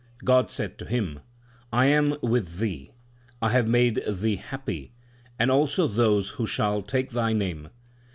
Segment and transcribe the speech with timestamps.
[0.25, 1.19] God said to him,
[1.71, 2.89] I am with thee.
[3.39, 4.93] I have made thee happy,
[5.37, 7.69] and also those who shall take thy name.